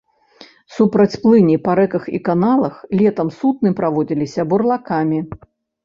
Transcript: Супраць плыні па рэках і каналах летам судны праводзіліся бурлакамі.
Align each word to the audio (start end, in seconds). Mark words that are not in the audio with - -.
Супраць 0.77 1.19
плыні 1.25 1.57
па 1.67 1.75
рэках 1.81 2.09
і 2.19 2.23
каналах 2.31 2.81
летам 3.05 3.33
судны 3.39 3.69
праводзіліся 3.85 4.51
бурлакамі. 4.53 5.19